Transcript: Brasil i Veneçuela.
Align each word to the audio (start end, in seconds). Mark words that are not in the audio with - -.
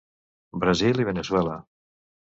Brasil 0.63 1.03
i 1.03 1.05
Veneçuela. 1.11 1.59